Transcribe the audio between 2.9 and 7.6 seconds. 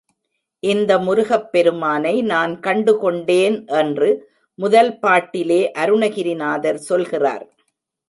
கொண்டேன் என்று முதல் பாட்டிலே அருணகிரிநாதர் சொல்கிறார்.